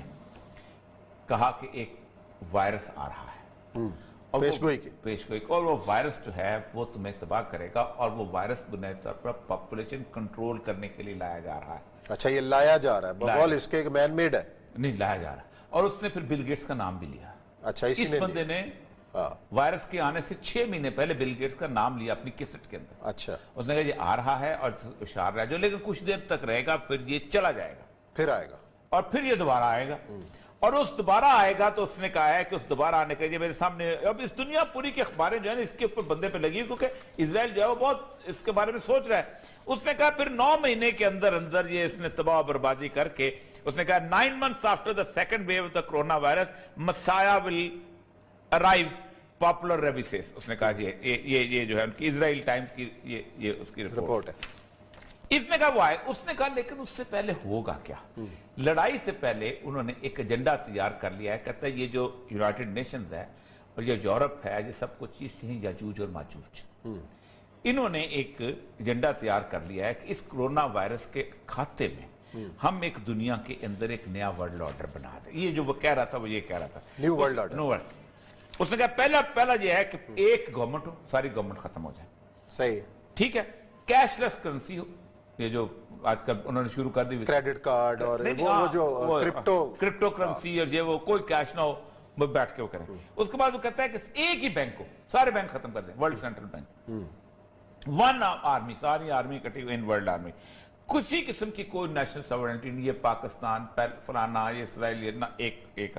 کہا 1.28 1.52
کہ 1.60 1.68
ایک 1.72 1.96
وائرس 2.52 2.90
آ 2.96 3.10
رہا 3.10 3.26
ہے۔ 3.26 3.88
پیشگوئی 4.40 4.78
کی۔ 4.78 4.90
پیشگوئی 5.04 5.40
اور 5.48 5.64
وہ 5.64 5.78
وائرس 5.86 6.26
جو 6.26 6.36
ہے 6.36 6.60
وہ 6.74 6.86
تمہیں 6.94 7.14
تباہ 7.20 7.42
کرے 7.42 7.68
گا 7.76 7.82
اور 7.82 8.12
وہ 8.12 8.26
وائرس 8.32 8.64
بنیادی 8.70 9.00
طور 9.04 9.14
پر 9.14 9.32
پاپولیشن 9.32 10.04
کنٹرول 10.12 10.58
کرنے 10.58 10.88
کے 10.88 11.04
لیے 11.04 11.14
لایا 11.14 11.40
جا 11.40 11.60
رہا 11.60 11.76
ہے۔ 11.76 11.89
اچھا 12.10 12.30
یہ 12.30 12.42
لایا 12.42 12.78
جا 12.78 13.02
رہا 13.02 13.08
ہے 13.08 13.14
بقول 13.14 13.54
اس 13.54 13.68
کے 13.68 13.90
مین 13.90 14.12
میڈ 14.12 14.36
ہے۔ 14.36 14.44
نہیں 14.78 14.98
لایا 14.98 15.18
جا 15.18 15.36
رہا 15.36 15.44
ہے۔ 15.44 15.48
اور 15.70 15.84
اس 15.84 16.02
نے 16.02 16.10
پھر 16.10 16.22
بل 16.22 16.44
گیٹس 16.46 16.66
کا 16.66 16.74
نام 16.74 16.98
بھی 16.98 17.08
لیا۔ 17.08 17.32
اچھا 17.64 17.88
اس 17.88 18.00
بندے 18.20 18.44
نے 18.44 18.64
ہاں۔ 19.16 19.30
وائرس 19.52 19.86
کے 19.86 20.02
آنے 20.02 20.20
سے 20.22 20.36
چھ 20.42 20.66
مہینے 20.70 20.90
پہلے 20.90 21.14
بل 21.14 21.34
گیٹس 21.40 21.56
کا 21.56 21.68
نام 21.68 21.98
لیا 21.98 22.14
اپنی 22.14 22.32
کسٹ 22.38 22.70
کے 22.70 22.78
اندر۔ 22.78 23.08
اچھا۔ 23.08 23.38
اس 23.56 23.68
نے 23.68 23.76
کہا 23.76 23.84
یہ 23.84 23.94
آ 23.98 24.16
رہا 24.16 24.40
ہے 24.40 24.54
اور 24.54 24.72
اشار 25.02 25.34
رہا 25.34 25.42
ہے 25.42 25.48
جو 25.48 25.58
لیکن 25.58 25.76
کچھ 25.84 26.04
دیر 26.04 26.18
تک 26.28 26.44
رہے 26.44 26.66
گا 26.66 26.78
پھر 26.78 27.00
یہ 27.08 27.20
چلا 27.32 27.52
جائے 27.52 27.76
گا۔ 27.80 27.84
پھر 28.14 28.28
آئے 28.28 28.50
گا۔ 28.50 28.56
اور 28.90 29.04
پھر 29.04 29.24
یہ 29.24 29.36
دوبارہ 29.36 29.64
آئے 29.64 29.90
گا۔ 29.90 29.98
اور 30.62 30.74
اس 30.74 30.92
دوبارہ 30.98 31.26
آئے 31.34 31.54
گا 31.60 31.68
تو 31.76 31.84
اس 31.84 31.98
نے 32.00 32.08
کہا 32.10 32.34
ہے 32.36 32.44
کہ 32.50 32.56
اس 32.56 32.62
دوبارہ 32.70 32.96
آنے 32.96 33.16
کے 33.16 33.28
لیے 33.28 33.38
میرے 33.38 33.54
سامنے 33.54 33.92
اب 34.10 34.22
اس 34.24 34.38
دنیا 34.38 34.64
پوری 34.74 34.92
کی 34.92 35.02
اخباریں 35.02 35.38
جو 35.38 35.50
ہے 35.50 35.56
نا، 35.56 35.62
اس 35.62 35.74
کے 35.78 35.86
اوپر 35.86 36.04
بندے 36.08 36.30
پہ 36.30 36.38
لگی 36.38 36.64
کیونکہ 36.64 36.88
اسرائیل 37.18 37.54
جو 37.54 37.62
ہے 37.62 37.68
وہ 37.68 37.76
بہت 37.76 38.28
اس 38.30 38.44
کے 38.46 38.52
بارے 38.52 38.72
میں 38.72 38.80
سوچ 38.86 39.08
رہا 39.08 39.18
ہے۔ 39.18 39.24
اس 39.66 39.86
نے 39.86 39.94
کہا 39.98 40.10
پھر 40.18 40.30
نو 40.30 40.54
مہینے 40.62 40.92
کے 40.92 41.06
اندر 41.06 41.34
اندر 41.34 41.70
یہ 41.70 41.86
اس 41.86 41.98
نے 42.00 42.10
تباہ 42.18 42.42
بربادی 42.48 42.90
کر 42.90 43.08
کے، 43.18 43.30
اس 43.66 43.76
نے 43.76 43.86
کہا 43.86 43.98
nine 44.10 44.40
months 44.40 44.66
after 44.66 44.94
the 44.94 45.04
second 45.14 45.48
wave 45.48 45.64
of 45.64 45.74
the 45.76 45.82
corona 45.82 46.16
virus, 46.26 46.48
Messiah 46.78 47.38
will 47.46 47.68
arrive 48.52 48.88
popular 49.40 49.80
ریبیسیس 49.84 50.32
اس 50.36 50.48
نے 50.50 50.56
کہا 50.56 50.72
یہ 50.78 51.66
جو 51.66 51.78
ہے 51.78 51.84
ان 51.84 51.92
کی 51.98 52.08
اسرائیل 52.08 52.42
ٹائمز 52.46 52.76
کی، 52.76 52.90
یہ 53.04 53.52
اس 53.62 53.72
کی 53.76 53.84
رپورٹ 53.84 54.28
ہے۔ 54.28 54.34
اس 55.30 55.42
نے 55.50 55.58
کہا 55.58 55.68
وہ 55.68 55.82
آئے۔ 55.82 55.98
اس 56.06 56.18
نے 56.28 56.34
کہا 56.38 56.48
لیکن 56.56 56.80
اس 56.80 56.90
سے 56.90 57.04
پہلے 57.10 57.34
ہوگا 57.46 57.78
کیا؟ 57.84 57.96
لڑائی 58.58 58.98
سے 59.06 59.12
پہلے 59.12 59.60
انہوں 59.62 59.84
نے 59.84 59.94
ایک 60.02 60.20
ایجنڈا 60.20 60.56
تیار 60.56 60.92
کر 60.92 61.12
لیا 61.12 61.34
ہے۔ 61.34 61.40
کہتا 61.44 61.68
ہے 61.68 61.72
یہ 61.72 61.88
جو 61.88 62.26
یونائٹڈ 62.30 62.68
نیشنز 62.68 63.14
ہے 63.14 63.26
اور 63.76 63.84
یہ 63.84 63.96
یورپ 64.04 64.46
ہے 64.46 64.62
یہ 64.68 64.72
سب 64.80 65.00
کچھ 65.00 65.20
چیز 65.20 65.44
ہیں 65.44 65.60
یاجوج 65.62 66.00
اور 66.00 66.08
ماجوج۔ 66.08 66.62
انہوں 67.64 67.90
نے 67.90 68.02
ایک 68.02 68.42
ایجنڈا 68.42 69.12
تیار 69.12 69.42
کر 69.42 69.60
لیا 69.68 69.88
ہے 69.88 69.94
کہ 69.94 70.12
اس 70.12 70.22
کرونا 70.30 70.66
وائرس 70.66 71.08
کے 71.12 71.30
کھاتے 71.46 71.88
میں 71.88 72.08
ہم 72.64 72.82
ایک 72.82 72.98
دنیا 73.08 73.36
کے 73.46 73.56
اندر 73.62 73.90
ایک 73.90 74.08
نیا 74.08 74.30
ورلڈ 74.30 74.62
آرڈر 74.62 74.86
بنا 74.94 75.18
دیں۔ 75.26 75.34
یہ 75.34 75.52
جو 75.52 75.64
وہ 75.64 75.74
کہہ 75.74 75.94
رہا 75.94 76.04
تھا 76.04 76.18
وہ 76.18 76.30
یہ 76.30 76.42
کہہ 76.42 76.58
رہا 76.58 76.68
تھا۔ 76.68 76.80
نیو 77.00 77.16
ورلڈ 77.16 77.40
آرڈر 77.40 77.78
اس 78.60 78.72
نے 78.72 78.78
کہا 78.78 78.88
پہلا 78.88 79.22
پہلا 79.34 79.54
یہ 79.62 79.72
ہے 79.72 79.84
کہ 79.84 79.98
ایک 80.16 80.50
گورنمنٹ 80.56 80.88
ہو 80.88 80.96
ساری 81.12 81.36
گورنمنٹ 81.36 81.58
ختم 81.58 81.86
ہو 81.86 81.92
جائے۔ 81.98 82.10
صحیح۔ 82.50 82.80
ٹھیک 83.14 83.38
ہے 83.38 83.42
کیش 83.86 84.20
لیس 84.20 84.38
کرنسی 84.42 84.78
ہو۔ 84.78 84.84
یہ 85.40 85.50
جو 85.50 85.66
آج 86.04 86.24
کل 86.26 86.38
انہوں 86.46 86.64
نے 86.64 86.70
شروع 86.76 86.90
کر 86.90 87.04
دی 87.04 87.18
کریڈٹ 87.26 87.62
کارڈ 87.64 88.02
اور 88.02 88.20
وہ 88.40 88.66
جو 88.74 88.86
کرپٹو 89.24 89.76
کرپٹو 89.80 90.10
کرنسی 90.10 90.60
اور 90.60 90.68
یہ 90.68 90.82
وہ 90.82 90.98
کوئی 90.98 91.24
کیش 91.28 91.56
نہ 91.56 91.62
ہو 91.62 91.74
وہ 92.18 92.28
بیٹھ 92.28 92.56
کے 92.56 92.62
وہ 92.62 92.68
کریں۔ 92.68 92.86
اس 93.16 93.30
کے 93.32 93.38
بعد 93.38 93.52
وہ 93.54 93.58
کہتا 93.58 93.84
ہے 93.84 93.90
کہ 93.90 93.98
ایک 94.14 94.44
ہی 94.44 94.50
بینک 94.50 94.78
کو 94.78 94.84
سارے 95.12 95.32
بینک 95.32 95.52
ختم 95.52 95.72
کر 95.72 95.82
دیں 95.82 95.94
world 96.00 96.20
central 96.20 96.46
bank 96.46 97.88
one 97.88 98.24
army 98.24 98.74
ساری 98.80 99.12
آرمی 99.12 99.40
کٹی 99.40 99.62
ہوئی 99.62 99.76
ان 99.76 99.84
ورلڈ 99.84 100.10
آرمی 100.10 100.32
کسی 100.88 101.22
قسم 101.22 101.52
کی 101.52 101.64
کوئی 101.64 101.92
نیشنل 101.92 102.22
سورنٹی 102.28 102.70
نہیں 102.70 102.86
یہ 102.86 102.92
پاکستان 103.02 103.66
فلانا 104.06 104.50
یہ 104.50 104.64
اسرائیل 104.64 105.04
یہ 105.04 105.12
ایک 105.38 105.64
ایک۔ 105.76 105.98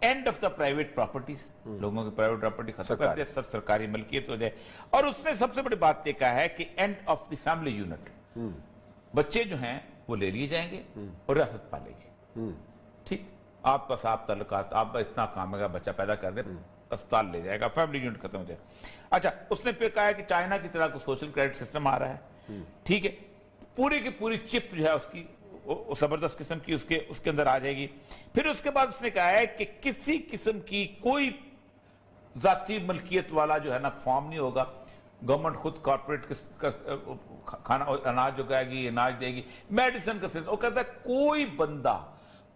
End 0.00 0.28
of 0.28 0.40
the 0.42 0.48
private 0.48 0.94
properties 0.94 1.46
لوگوں 1.80 2.04
کی 2.04 2.10
پرائیویٹ 2.16 2.40
پراپرٹی 2.40 2.72
ختم 2.72 2.96
کر 2.96 3.14
دیا 3.16 3.24
سب 3.34 3.46
سرکاری 3.46 3.86
ملکیت 3.86 4.28
ہو 4.28 4.36
جائے۔ 4.36 4.50
اور 4.90 5.04
اس 5.04 5.24
نے 5.24 5.34
سب 5.38 5.54
سے 5.54 5.62
بڑی 5.62 5.76
بات 5.76 6.06
یہ 6.06 6.12
کہا 6.12 6.34
ہے 6.34 6.48
کہ 6.48 6.64
end 6.76 6.94
of 7.06 7.30
the 7.30 7.36
family 7.36 7.70
unit 7.70 8.08
بچے 9.14 9.44
جو 9.44 9.56
ہیں 9.56 9.80
وہ 10.08 10.16
لے 10.16 10.30
لیے 10.30 10.46
جائیں 10.46 10.70
گے 10.70 10.82
اور 11.26 11.36
ریاست 11.36 11.70
پالے 11.70 11.90
گی۔ 11.90 12.08
ٹھیک۔ 13.04 13.22
آپ 13.62 13.88
کا 13.88 13.96
صاحب 14.02 14.26
تعلقات 14.26 14.72
آپ 14.72 14.96
اتنا 14.96 15.26
کام 15.26 15.56
ہے 15.56 15.68
بچہ 15.68 15.90
پیدا 15.96 16.14
کر 16.14 16.32
دے 16.32 16.40
اسپتال 16.90 17.26
لے 17.32 17.40
جائے 17.40 17.60
گا 17.60 17.68
فیملی 17.68 17.98
یونٹ 17.98 18.18
ختم 18.18 18.38
ہو 18.38 18.44
جائے۔ 18.44 18.60
اچھا 19.10 19.30
اس 19.50 19.64
نے 19.64 19.72
پھر 19.72 19.88
کہا 19.88 20.06
ہے 20.06 20.14
کہ 20.14 20.22
چائنا 20.28 20.56
کی 20.56 20.68
طرح 20.72 20.88
کو 20.88 20.98
سوشل 20.98 21.30
کریڈٹ 21.30 21.56
سسٹم 21.56 21.86
آ 21.86 21.98
رہا 21.98 22.14
ہے۔ 22.14 22.16
ٹھیک 22.82 23.06
ہے۔ 23.06 23.10
پوری 23.76 24.00
کی 24.00 24.10
پوری 24.10 24.38
چپ 24.38 24.74
جو 24.74 24.84
ہے 24.84 24.90
اس 24.90 25.06
کی 25.12 25.24
زبردست 25.98 26.38
قسم 26.38 26.58
کی 26.58 26.72
اس 26.72 26.84
کے 26.88 27.00
اس 27.08 27.20
کے 27.20 27.30
اندر 27.30 27.46
آ 27.46 27.58
جائے 27.58 27.76
گی۔ 27.76 27.86
پھر 28.34 28.46
اس 28.46 28.60
کے 28.60 28.70
بعد 28.70 28.86
اس 28.86 29.02
نے 29.02 29.10
کہا 29.10 29.30
ہے 29.30 29.46
کہ 29.46 29.64
کسی 29.80 30.22
قسم 30.30 30.60
کی 30.60 30.86
کوئی 30.86 31.30
ذاتی 32.42 32.78
ملکیت 32.78 33.26
والا 33.30 33.58
جو 33.58 33.74
ہے 33.74 33.78
نا 33.78 33.90
فارم 33.90 34.28
نہیں 34.28 34.38
ہوگا۔ 34.38 34.64
گورنمنٹ 35.28 35.56
خود 35.56 35.72
کارپوریٹ 35.82 36.32
کھانا 37.44 37.84
اناج 37.84 38.40
اگائے 38.40 38.68
گی 38.70 38.88
اناج 38.88 39.14
دے 39.20 39.26
گی 39.26 39.42
میڈیسن 39.70 40.18
کا 40.20 40.28
سسٹم 40.28 40.50
وہ 40.50 40.56
کہتا 40.56 40.80
ہے 40.80 40.84
کوئی 41.02 41.46
بندہ 41.46 42.04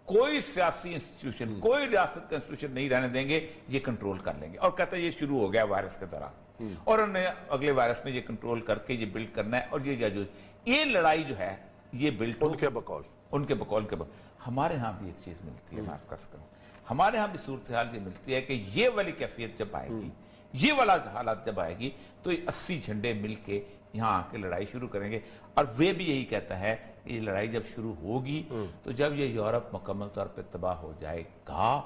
کوئی 0.05 0.41
سیاسی 0.55 0.95
انسٹیٹیوشن 0.95 1.61
کوئی 1.61 1.89
ریاست 1.89 2.31
کا 2.31 2.37
انسٹیٹیوشن 2.37 2.75
نہیں 2.75 2.89
رہنے 2.89 3.09
دیں 3.09 3.29
گے 3.29 3.47
یہ 3.69 3.81
کنٹرول 3.81 4.19
کر 4.19 4.35
لیں 4.35 4.53
گے۔ 4.53 4.59
اور 4.59 4.71
کہتا 4.71 4.97
ہے 4.97 5.01
یہ 5.03 5.11
شروع 5.19 5.41
ہو 5.41 5.53
گیا 5.53 5.65
وائرس 5.65 5.97
کے 5.97 6.07
دوران 6.07 6.75
اور 6.85 6.99
انہوں 6.99 7.13
نے 7.13 7.27
اگلے 7.49 7.71
وائرس 7.71 8.05
میں 8.05 8.13
یہ 8.13 8.21
کنٹرول 8.27 8.61
کر 8.61 8.79
کے 8.79 8.95
یہ 8.95 9.07
بلڈ 9.07 9.35
کرنا 9.35 9.59
ہے 9.59 9.67
اور 9.71 9.81
یہ 9.81 9.97
جاجوز 9.97 10.27
یہ 10.65 10.85
لڑائی 10.85 11.25
جو 11.25 11.39
ہے 11.39 11.57
یہ 11.93 12.11
بلڈ 12.11 12.37
ان 12.41 12.57
کے 12.57 12.69
بقول۔ 12.69 13.03
ان 13.33 13.45
کے 13.45 13.55
بقول 13.55 13.85
کے 13.85 13.97
بقول۔ 13.97 14.09
ہمارے 14.47 14.77
ہاں 14.77 14.93
بھی 14.99 15.07
ایک 15.07 15.25
چیز 15.25 15.37
ملتی 15.45 15.77
ہے 15.77 15.81
میں 15.81 15.91
آپ 15.91 16.09
کرس 16.09 16.27
کروں۔ 16.27 16.45
ہمارے 16.91 17.19
ہاں 17.19 17.29
بھی 17.29 17.39
صورتحال 17.45 17.95
یہ 17.95 18.01
ملتی 18.01 18.35
ہے 18.35 18.41
کہ 18.41 18.65
یہ 18.75 18.89
والی 18.95 19.13
کیفیت 19.13 19.59
جب 19.59 19.67
آئے 19.73 19.89
گی 19.89 20.09
یہ 20.53 20.73
والا 20.73 20.97
حالات 21.13 21.47
جب 21.47 21.61
آئے 21.61 21.79
گی 21.79 21.91
تو 22.23 22.33
یہ 22.33 22.49
اسی 22.49 22.81
جھنڈے 22.85 23.13
مل 23.13 23.35
کے 23.35 23.61
یہاں 23.93 24.19
آ 24.19 24.23
کے 24.31 24.39
لڑائی 24.39 24.67
شروع 24.73 24.89
کریں 24.89 25.11
گے 25.11 25.21
اور 25.55 25.65
وہ 25.65 25.93
بھی 25.97 26.11
یہی 26.11 26.25
کہتا 26.25 26.61
ہے 26.61 26.77
یہ 27.05 27.21
لڑائی 27.21 27.49
جب 27.49 27.63
شروع 27.75 27.95
ہوگی 27.95 28.43
تو 28.83 28.91
جب 28.91 29.15
یہ 29.15 29.27
یورپ 29.27 29.75
مکمل 29.75 30.09
طور 30.09 30.27
پہ 30.27 30.43
تباہ 30.51 30.77
ہو 30.77 30.93
جائے 31.01 31.23
گا 31.49 31.83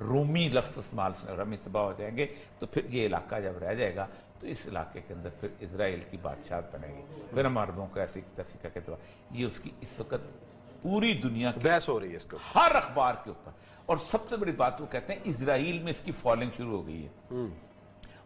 رومی 0.00 0.48
لفظ 0.48 0.78
استعمال 0.78 1.12
رومی 1.28 1.56
تباہ 1.64 1.82
ہو 1.82 1.92
جائیں 1.98 2.16
گے 2.16 2.26
تو 2.58 2.66
پھر 2.66 2.84
یہ 2.84 3.06
علاقہ 3.06 3.40
جب 3.40 3.58
رہ 3.58 3.74
جائے 3.74 3.96
گا 3.96 4.06
تو 4.40 4.46
اس 4.46 4.58
علاقے 4.66 5.00
کے 5.06 5.14
اندر 5.14 5.28
پھر 5.40 5.48
اسرائیل 5.60 6.00
کی 6.10 6.16
بادشاہ 6.22 6.60
بنے 6.72 6.88
گی۔ 6.88 7.20
پھر 7.34 7.44
ہم 7.44 7.58
عربوں 7.58 7.86
کو 7.86 8.00
ایسی 8.00 8.20
کا 8.36 8.68
کہتے 8.68 8.92
یہ 9.30 9.46
اس 9.46 9.60
کی 9.60 9.70
اس 9.80 10.00
وقت 10.00 10.26
پوری 10.82 11.12
دنیا 11.14 11.52
کی 11.52 11.60
بحث 11.62 11.88
ہو 11.88 12.00
رہی 12.00 12.10
ہے 12.10 12.16
اس 12.16 12.24
کو۔ 12.24 12.36
ہر 12.54 12.74
اخبار 12.74 13.14
کے 13.24 13.30
اوپر۔ 13.30 13.50
اور 13.86 13.96
سب 14.10 14.18
سے 14.30 14.36
بڑی 14.36 14.52
بات 14.52 14.80
وہ 14.80 14.86
کہتے 14.90 15.12
ہیں 15.12 15.20
اسرائیل 15.24 15.78
میں 15.78 15.90
اس 15.90 16.00
کی 16.04 16.12
فالنگ 16.12 16.50
شروع 16.56 16.78
ہو 16.78 16.86
گئی 16.86 17.06
ہے۔ 17.06 17.34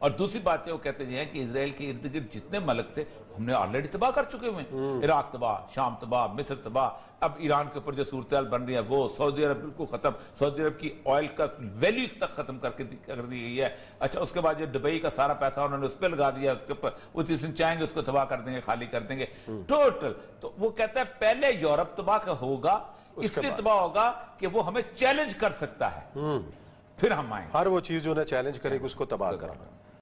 اور 0.00 0.10
دوسری 0.10 0.40
بات 0.40 0.68
یہ 0.68 0.72
وہ 0.72 0.78
کہتے 0.78 1.06
ہیں 1.06 1.24
کہ 1.32 1.38
اسرائیل 1.38 1.70
کے 1.70 1.90
ارد 1.90 2.14
گرد 2.14 2.32
جتنے 2.32 2.58
ملک 2.58 2.94
تھے 2.94 3.04
ہم 3.38 3.44
نے 3.44 3.52
آلریڈی 3.52 3.88
تباہ 3.88 4.10
کر 4.10 4.24
چکے 4.24 4.48
ہوئے 4.48 4.64
ہیں۔ 4.64 5.04
عراق 5.04 5.32
تباہ 5.32 5.56
شام 5.74 5.94
تباہ 6.00 6.26
مصر 6.26 6.54
تباہ۔ 6.54 6.90
اب 7.20 7.32
ایران 7.36 7.66
کے 7.66 7.74
اوپر 7.74 7.92
جو 7.92 8.04
صورتحال 8.04 8.48
بن 8.48 8.64
رہی 8.64 8.74
ہے 8.74 8.78
وہ 8.78 9.08
سعودی 9.16 9.44
عرب 9.44 9.60
بالکل 9.60 9.84
ختم۔ 9.84 10.10
سعودی 10.38 10.62
عرب 10.62 10.78
کی 10.78 10.90
آئل 11.04 11.26
کا 11.26 11.46
ویلیو 11.60 12.08
تک 12.18 12.36
ختم 12.36 12.58
کر 12.58 12.70
کے 12.70 12.84
کر 13.06 13.20
دی 13.20 13.40
گئی 13.40 13.60
ہے۔ 13.60 13.76
اچھا 13.98 14.20
اس 14.20 14.32
کے 14.32 14.40
بعد 14.40 14.54
جو 14.58 14.66
دبئی 14.66 14.98
کا 14.98 15.10
سارا 15.10 15.32
پیسہ 15.32 15.60
انہوں 15.60 15.78
نے 15.78 15.86
اس 15.86 15.98
پہ 15.98 16.06
لگا 16.06 16.30
دیا 16.30 16.52
اس 16.52 16.62
کے 16.66 16.72
اوپر 16.72 16.90
وہ 17.14 17.22
جس 17.22 17.42
دن 17.42 17.56
چاہیں 17.56 17.78
گے 17.78 17.84
اس 17.84 17.92
کو 17.94 18.02
تباہ 18.02 18.24
کر 18.24 18.40
دیں 18.40 18.54
گے 18.54 18.60
خالی 18.60 18.86
کر 18.86 19.00
دیں 19.00 19.18
گے۔ 19.18 19.26
ٹوٹل 19.46 20.12
تو 20.40 20.52
وہ 20.58 20.70
کہتا 20.70 21.00
ہے 21.00 21.04
پہلے 21.18 21.46
یورپ 21.60 21.96
تباہ 21.96 22.18
کا 22.18 22.32
ہوگا 22.40 22.78
اس 23.16 23.38
لیے 23.38 23.50
تباہ 23.56 23.76
ہوگا 23.80 24.12
کہ 24.38 24.46
وہ 24.46 24.66
ہمیں 24.66 24.82
چیلنج 24.94 25.34
کر 25.34 25.52
سکتا 25.52 25.96
ہے۔ 25.96 26.20
پھر 26.96 27.10
ہم 27.10 27.32
آئیں۔ 27.32 27.46
ہر 27.54 27.66
وہ 27.66 27.80
چیز 27.80 28.02
جو 28.02 28.10
انہیں 28.10 28.24
چیلنج 28.24 28.60
کرے 28.60 28.80
گی 28.80 28.84
اس 28.84 28.94
کو 28.94 29.04
تباہ 29.04 29.32
کرنا 29.32 29.64